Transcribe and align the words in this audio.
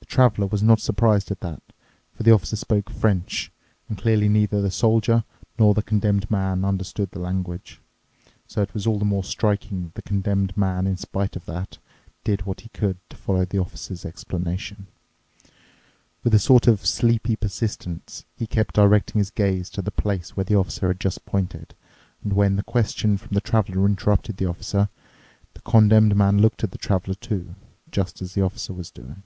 The 0.00 0.14
Traveler 0.14 0.48
was 0.48 0.60
not 0.60 0.80
surprised 0.80 1.30
at 1.30 1.38
that, 1.38 1.62
for 2.12 2.24
the 2.24 2.32
Officer 2.32 2.56
spoke 2.56 2.90
French, 2.90 3.52
and 3.88 3.96
clearly 3.96 4.28
neither 4.28 4.60
the 4.60 4.68
Soldier 4.70 5.22
nor 5.56 5.72
the 5.72 5.84
Condemned 5.84 6.28
Man 6.28 6.64
understood 6.64 7.12
the 7.12 7.20
language. 7.20 7.80
So 8.48 8.60
it 8.60 8.74
was 8.74 8.88
all 8.88 8.98
the 8.98 9.04
more 9.04 9.22
striking 9.22 9.84
that 9.84 9.94
the 9.94 10.02
Condemned 10.02 10.56
Man, 10.56 10.88
in 10.88 10.96
spite 10.96 11.36
of 11.36 11.46
that, 11.46 11.78
did 12.24 12.42
what 12.42 12.62
he 12.62 12.70
could 12.70 12.96
to 13.08 13.16
follow 13.16 13.44
the 13.44 13.60
Officer's 13.60 14.04
explanation. 14.04 14.88
With 16.24 16.34
a 16.34 16.40
sort 16.40 16.66
of 16.66 16.84
sleepy 16.84 17.36
persistence 17.36 18.24
he 18.36 18.48
kept 18.48 18.74
directing 18.74 19.20
his 19.20 19.30
gaze 19.30 19.70
to 19.70 19.80
the 19.82 19.92
place 19.92 20.36
where 20.36 20.44
the 20.44 20.56
Officer 20.56 20.88
had 20.88 20.98
just 20.98 21.24
pointed, 21.24 21.72
and 22.24 22.32
when 22.32 22.56
the 22.56 22.64
question 22.64 23.16
from 23.16 23.32
the 23.36 23.40
Traveler 23.40 23.86
interrupted 23.86 24.38
the 24.38 24.46
Officer, 24.48 24.88
the 25.54 25.60
Condemned 25.60 26.16
Man 26.16 26.42
looked 26.42 26.64
at 26.64 26.72
the 26.72 26.78
Traveler, 26.78 27.14
too, 27.14 27.54
just 27.92 28.20
as 28.20 28.34
the 28.34 28.42
Officer 28.42 28.72
was 28.72 28.90
doing. 28.90 29.22